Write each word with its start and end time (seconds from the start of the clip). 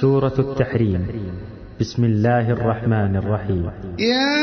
سورة 0.00 0.34
التحريم. 0.38 1.06
بسم 1.80 2.04
الله 2.04 2.50
الرحمن 2.50 3.16
الرحيم. 3.16 3.70
يا 3.98 4.36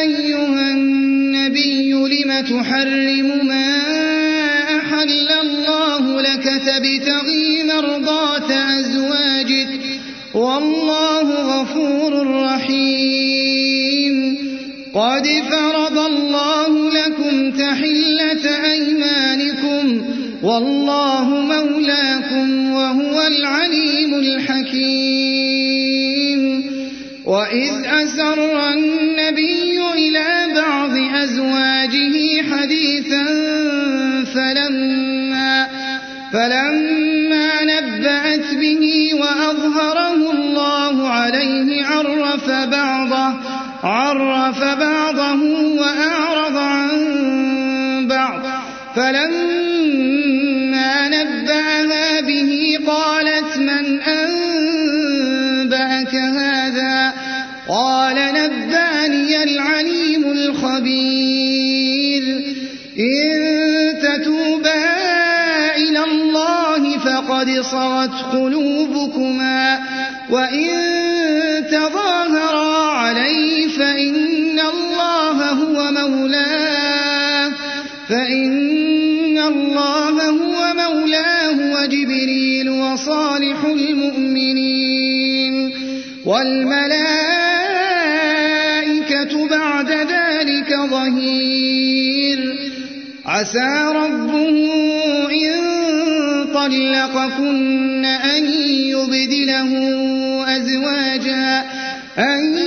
أيها 0.00 0.72
النبي 0.72 1.92
لم 1.92 2.40
تحرم 2.40 3.46
ما 3.48 3.80
أحل 4.76 5.28
الله 5.42 6.20
لك 6.20 6.44
تبتغي 6.44 7.64
مرضات 7.64 8.50
أزواجك؟ 8.50 9.80
والله 10.34 11.60
غفور 11.60 12.42
رحيم. 12.44 14.36
قد 14.94 15.26
فرض 15.50 15.98
الله 15.98 16.90
لكم 16.92 17.50
تحلة 17.50 18.70
أيمانكم 18.72 19.19
والله 20.42 21.24
مولاكم 21.28 22.72
وهو 22.72 23.22
العليم 23.26 24.14
الحكيم. 24.14 25.40
وإذ 27.26 27.72
أسر 27.84 28.72
النبي 28.72 29.80
إلى 29.94 30.54
بعض 30.54 30.90
أزواجه 31.22 32.42
حديثا 32.42 33.24
فلما 34.34 35.66
فلما 36.32 37.64
نبأت 37.64 38.54
به 38.54 39.10
وأظهره 39.14 40.30
الله 40.32 41.08
عليه 41.08 41.84
عرف 41.84 42.50
بعضه 42.50 43.34
عرف 43.82 44.64
بعضه 44.64 45.42
وأعرض 45.80 46.56
عن 46.56 46.88
بعض. 48.08 48.40
فلما 48.96 49.59
نبأها 51.22 52.20
به 52.20 52.78
قالت 52.86 53.56
من 53.56 54.00
أنبأك 54.00 55.34
هذا 56.14 57.12
قال 57.68 58.14
نبأني 58.14 59.42
العليم 59.42 60.24
الخبير 60.32 61.42
إن 62.98 63.30
تتوبا 64.02 64.84
إلى 65.76 66.04
الله 66.04 66.98
فقد 66.98 67.60
صغت 67.60 68.14
قلوبكما 68.32 69.78
وإن 70.30 70.70
تظاهرا 71.70 72.90
عليه 72.90 73.68
فإن 73.68 74.60
الله 74.60 75.50
هو 75.50 75.90
مولاه 75.90 77.50
فإن 78.08 79.38
الله 79.38 80.28
هو 80.30 80.49
مولاه 80.88 81.58
وجبريل 81.74 82.70
وصالح 82.70 83.64
المؤمنين 83.64 85.54
والملائكة 86.24 87.00
بعد 89.48 89.90
ذلك 89.90 90.76
ظهير. 90.90 92.40
عسى 93.26 93.92
ربه 93.94 94.48
إن 95.30 95.60
طلقكن 96.54 98.04
أن 98.04 98.44
يبدله 98.94 99.70
أزواجا 100.56 101.64
أن 102.18 102.58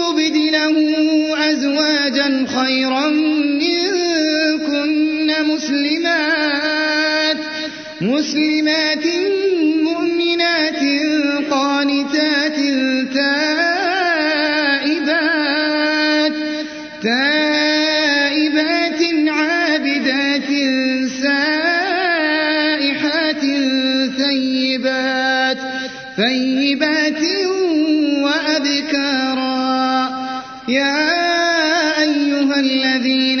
يبدله 0.00 0.76
أزواجا 1.50 2.46
خيرا 2.56 3.08
منكن 3.08 3.79
مسلمات 8.00 9.06
مؤمنات 9.84 10.82
قانتات 11.50 12.56
تائبات 13.14 13.92
تائبات 17.02 19.00
عابدات 19.28 20.50
سائحات 21.22 22.64
ثيبات 24.20 25.60
ثيبات 26.16 27.22
وأبكارا. 28.24 29.60
يا 30.68 31.00
أيها 32.02 32.56
الذين 32.60 33.40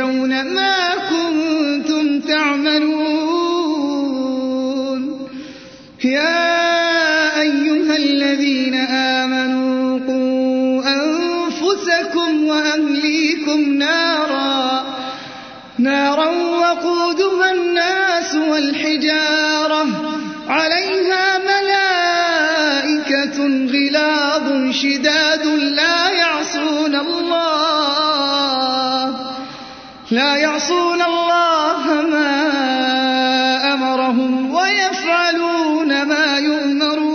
تجزون 0.00 0.44
ما 0.54 0.94
كنتم 1.10 2.20
تعملون 2.20 3.00
يا 6.04 7.40
أيها 7.40 7.96
الذين 7.96 8.74
آمنوا 8.74 9.98
قوا 10.06 10.82
أنفسكم 10.94 12.46
وأهليكم 12.46 13.74
نارا 13.74 14.84
نارا 15.78 16.28
وقودها 16.28 17.52
الناس 17.52 18.34
والحجارة 18.34 19.86
عليها 20.48 21.38
ملائكة 21.38 23.36
غلاظ 23.66 24.70
شداد 24.70 25.29
لا 30.10 30.36
يعصون 30.36 31.02
الله 31.02 32.02
ما 32.02 32.34
أمرهم 33.74 34.54
ويفعلون 34.54 36.02
ما 36.02 36.38
يؤمرون. 36.38 37.10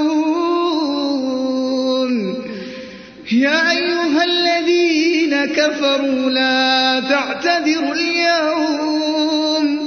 يا 3.31 3.71
أيها 3.71 4.23
الذين 4.23 5.45
كفروا 5.45 6.29
لا 6.29 6.99
تعتذروا 7.09 7.93
اليوم. 7.93 9.79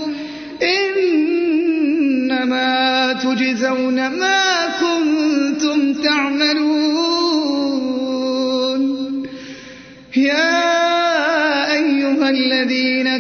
إنما 1.83 2.69
تجزون 3.13 4.09
ما 4.09 4.67
كنتم 4.81 5.93
تعملون. 6.03 7.08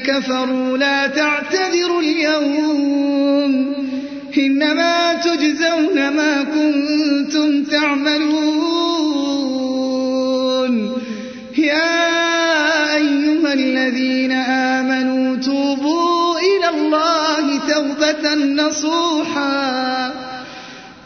كفروا 0.09 0.79
لا 0.79 1.07
تعتذروا 1.07 2.01
اليوم 2.01 3.75
إنما 4.39 5.15
تجزون 5.15 6.09
ما 6.09 6.43
كنتم 6.43 7.65
تعملون 7.65 8.29
يا 11.59 12.95
أيها 12.97 13.53
الذين 13.55 14.33
آمنوا 14.33 15.37
توبوا 15.37 16.39
إلى 16.39 16.69
الله 16.69 17.59
توبة 17.69 18.35
نصوحا 18.35 20.13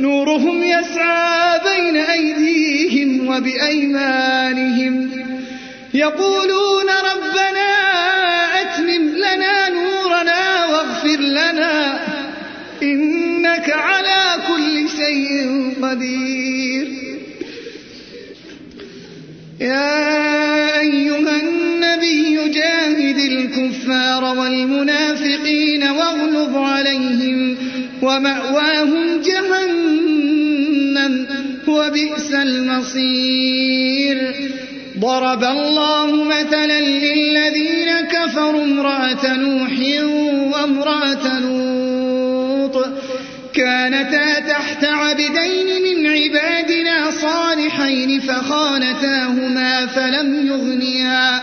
نورهم 0.00 0.62
يسعى 0.62 1.60
بين 1.64 1.96
أيديهم 1.96 3.28
وبأيمانهم. 3.28 5.10
يقولون 5.94 6.86
ربنا 7.12 7.70
أتمم 8.60 9.08
لنا 9.16 9.68
نورنا 9.68 10.66
واغفر 10.66 11.20
لنا. 11.20 12.00
إنك 12.82 13.70
على 13.70 14.42
كل 14.48 14.88
شيء 14.88 15.72
قدير. 15.82 16.86
يا 19.60 20.80
أيها 20.80 21.40
النبي 21.40 22.48
جاهد 22.48 23.18
الكفار 23.18 24.24
والمنافقين 24.24 25.82
واغلظ 25.82 26.56
عليهم. 26.56 27.56
ومأواهم 28.02 29.20
جهنم 29.20 31.26
وبئس 31.68 32.34
المصير. 32.34 34.34
ضرب 34.98 35.44
الله 35.44 36.24
مثلا 36.24 36.80
للذين 36.80 38.00
كفروا 38.00 38.64
امرأة 38.64 39.36
نوح 39.36 39.72
وامرأة 40.52 41.38
لوط. 41.38 42.88
كانتا 43.54 44.40
تحت 44.40 44.84
عبدين 44.84 45.82
من 45.84 46.06
عبادنا 46.06 47.10
صالحين 47.10 48.20
فخانتاهما 48.20 49.86
فلم 49.86 50.46
يغنيا 50.46 51.42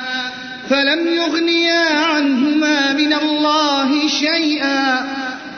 فلم 0.70 1.08
يغنيا 1.08 1.96
عنهما 1.96 2.94
من 2.94 3.14
الله 3.14 4.08
شيئا. 4.08 5.13